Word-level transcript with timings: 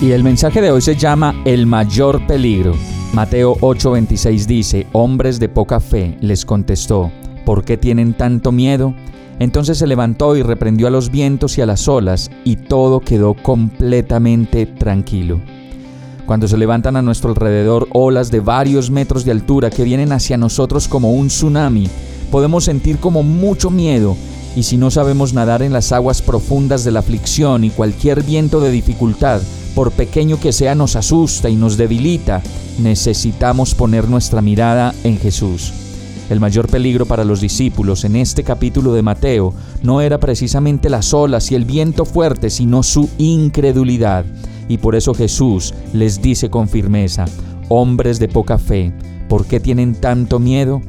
Y 0.00 0.12
el 0.12 0.24
mensaje 0.24 0.62
de 0.62 0.70
hoy 0.70 0.80
se 0.80 0.96
llama 0.96 1.34
El 1.44 1.66
mayor 1.66 2.26
peligro. 2.26 2.74
Mateo 3.12 3.56
8:26 3.60 4.46
dice, 4.46 4.86
Hombres 4.92 5.38
de 5.38 5.50
poca 5.50 5.78
fe, 5.78 6.16
les 6.22 6.46
contestó, 6.46 7.12
¿por 7.44 7.64
qué 7.64 7.76
tienen 7.76 8.14
tanto 8.14 8.50
miedo? 8.50 8.94
Entonces 9.40 9.76
se 9.76 9.86
levantó 9.86 10.36
y 10.36 10.42
reprendió 10.42 10.86
a 10.86 10.90
los 10.90 11.10
vientos 11.10 11.58
y 11.58 11.60
a 11.60 11.66
las 11.66 11.86
olas, 11.86 12.30
y 12.44 12.56
todo 12.56 13.00
quedó 13.00 13.34
completamente 13.34 14.64
tranquilo. 14.64 15.38
Cuando 16.24 16.48
se 16.48 16.56
levantan 16.56 16.96
a 16.96 17.02
nuestro 17.02 17.30
alrededor 17.30 17.86
olas 17.92 18.30
de 18.30 18.40
varios 18.40 18.90
metros 18.90 19.26
de 19.26 19.32
altura 19.32 19.68
que 19.68 19.84
vienen 19.84 20.12
hacia 20.12 20.38
nosotros 20.38 20.88
como 20.88 21.12
un 21.12 21.26
tsunami, 21.26 21.90
podemos 22.30 22.64
sentir 22.64 22.96
como 23.00 23.22
mucho 23.22 23.68
miedo, 23.68 24.16
y 24.56 24.62
si 24.62 24.78
no 24.78 24.90
sabemos 24.90 25.34
nadar 25.34 25.60
en 25.60 25.74
las 25.74 25.92
aguas 25.92 26.22
profundas 26.22 26.84
de 26.84 26.90
la 26.90 27.00
aflicción 27.00 27.64
y 27.64 27.70
cualquier 27.70 28.22
viento 28.22 28.60
de 28.60 28.70
dificultad, 28.70 29.42
por 29.74 29.92
pequeño 29.92 30.38
que 30.40 30.52
sea, 30.52 30.74
nos 30.74 30.96
asusta 30.96 31.48
y 31.48 31.56
nos 31.56 31.76
debilita, 31.76 32.42
necesitamos 32.78 33.74
poner 33.74 34.08
nuestra 34.08 34.42
mirada 34.42 34.94
en 35.04 35.18
Jesús. 35.18 35.72
El 36.30 36.38
mayor 36.38 36.68
peligro 36.68 37.06
para 37.06 37.24
los 37.24 37.40
discípulos 37.40 38.04
en 38.04 38.14
este 38.14 38.44
capítulo 38.44 38.92
de 38.92 39.02
Mateo 39.02 39.52
no 39.82 40.00
era 40.00 40.18
precisamente 40.18 40.88
las 40.88 41.12
olas 41.12 41.50
y 41.50 41.56
el 41.56 41.64
viento 41.64 42.04
fuerte, 42.04 42.50
sino 42.50 42.84
su 42.84 43.10
incredulidad. 43.18 44.24
Y 44.68 44.78
por 44.78 44.94
eso 44.94 45.12
Jesús 45.12 45.74
les 45.92 46.22
dice 46.22 46.48
con 46.48 46.68
firmeza, 46.68 47.24
hombres 47.68 48.20
de 48.20 48.28
poca 48.28 48.58
fe, 48.58 48.92
¿por 49.28 49.44
qué 49.44 49.58
tienen 49.58 49.96
tanto 49.96 50.38
miedo? 50.38 50.82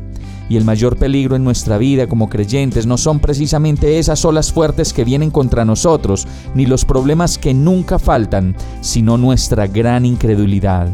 Y 0.52 0.58
el 0.58 0.66
mayor 0.66 0.98
peligro 0.98 1.38
en 1.38 1.46
nuestra 1.46 1.78
vida 1.78 2.08
como 2.08 2.28
creyentes 2.28 2.86
no 2.86 2.98
son 2.98 3.22
precisamente 3.22 4.00
esas 4.00 4.26
olas 4.26 4.52
fuertes 4.52 4.92
que 4.92 5.06
vienen 5.06 5.32
contra 5.32 5.64
nosotros, 5.64 6.28
ni 6.56 6.66
los 6.66 6.84
problemas 6.84 7.38
que 7.38 7.54
nunca 7.54 7.98
faltan, 7.98 8.54
sino 8.82 9.18
nuestra 9.18 9.68
gran 9.68 10.06
incredulidad. 10.06 10.90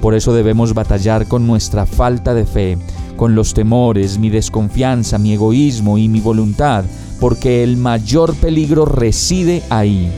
Por 0.00 0.14
eso 0.14 0.32
debemos 0.32 0.74
batallar 0.74 1.26
con 1.26 1.44
nuestra 1.44 1.86
falta 1.86 2.34
de 2.34 2.46
fe, 2.46 2.78
con 3.16 3.34
los 3.34 3.52
temores, 3.52 4.16
mi 4.16 4.30
desconfianza, 4.30 5.18
mi 5.18 5.32
egoísmo 5.32 5.98
y 5.98 6.08
mi 6.08 6.20
voluntad, 6.20 6.84
porque 7.18 7.64
el 7.64 7.78
mayor 7.78 8.36
peligro 8.36 8.84
reside 8.84 9.64
ahí. 9.70 10.08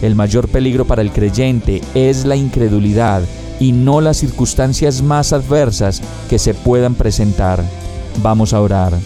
El 0.00 0.14
mayor 0.14 0.48
peligro 0.48 0.86
para 0.86 1.02
el 1.02 1.12
creyente 1.12 1.82
es 1.94 2.24
la 2.24 2.36
incredulidad 2.36 3.22
y 3.60 3.72
no 3.72 4.00
las 4.00 4.16
circunstancias 4.16 5.02
más 5.02 5.34
adversas 5.34 6.00
que 6.30 6.38
se 6.38 6.54
puedan 6.54 6.94
presentar. 6.94 7.62
Vamos 8.18 8.52
a 8.52 8.60
orar. 8.60 8.98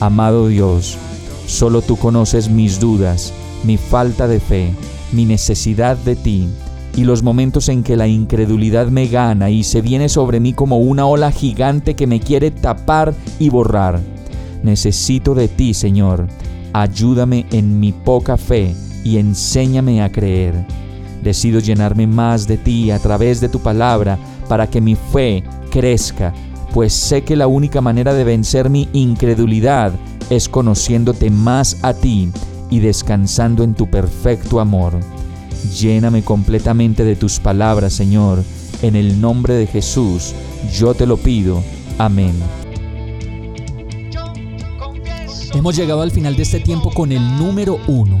Amado 0.00 0.48
Dios, 0.48 0.98
solo 1.46 1.82
tú 1.82 1.96
conoces 1.96 2.50
mis 2.50 2.80
dudas, 2.80 3.32
mi 3.64 3.76
falta 3.76 4.26
de 4.26 4.40
fe, 4.40 4.74
mi 5.12 5.24
necesidad 5.24 5.96
de 5.96 6.16
ti 6.16 6.48
y 6.94 7.04
los 7.04 7.22
momentos 7.22 7.68
en 7.68 7.82
que 7.82 7.96
la 7.96 8.06
incredulidad 8.06 8.88
me 8.88 9.06
gana 9.06 9.50
y 9.50 9.64
se 9.64 9.80
viene 9.80 10.08
sobre 10.08 10.40
mí 10.40 10.52
como 10.52 10.78
una 10.78 11.06
ola 11.06 11.30
gigante 11.30 11.94
que 11.94 12.06
me 12.06 12.20
quiere 12.20 12.50
tapar 12.50 13.14
y 13.38 13.48
borrar. 13.48 14.00
Necesito 14.62 15.34
de 15.34 15.48
ti, 15.48 15.74
Señor. 15.74 16.28
Ayúdame 16.72 17.46
en 17.50 17.80
mi 17.80 17.92
poca 17.92 18.36
fe 18.36 18.74
y 19.04 19.18
enséñame 19.18 20.02
a 20.02 20.10
creer. 20.10 20.66
Decido 21.22 21.60
llenarme 21.60 22.06
más 22.06 22.46
de 22.46 22.58
ti 22.58 22.90
a 22.90 22.98
través 22.98 23.40
de 23.40 23.48
tu 23.48 23.60
palabra 23.60 24.18
para 24.48 24.68
que 24.68 24.80
mi 24.80 24.94
fe 24.94 25.42
crezca, 25.70 26.32
pues 26.72 26.92
sé 26.92 27.22
que 27.22 27.36
la 27.36 27.46
única 27.46 27.80
manera 27.80 28.14
de 28.14 28.24
vencer 28.24 28.70
mi 28.70 28.88
incredulidad 28.92 29.92
es 30.30 30.48
conociéndote 30.48 31.30
más 31.30 31.76
a 31.82 31.92
ti 31.92 32.30
y 32.70 32.80
descansando 32.80 33.62
en 33.62 33.74
tu 33.74 33.90
perfecto 33.90 34.60
amor. 34.60 34.98
Lléname 35.78 36.22
completamente 36.22 37.04
de 37.04 37.16
tus 37.16 37.38
palabras, 37.38 37.92
Señor. 37.92 38.42
En 38.80 38.96
el 38.96 39.20
nombre 39.20 39.54
de 39.54 39.66
Jesús, 39.66 40.34
yo 40.72 40.94
te 40.94 41.06
lo 41.06 41.18
pido. 41.18 41.62
Amén. 41.98 42.34
Hemos 45.54 45.76
llegado 45.76 46.00
al 46.00 46.10
final 46.10 46.34
de 46.34 46.42
este 46.42 46.60
tiempo 46.60 46.90
con 46.90 47.12
el 47.12 47.20
número 47.36 47.78
uno. 47.86 48.20